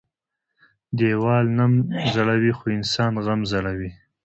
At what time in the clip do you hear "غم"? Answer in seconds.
3.25-3.41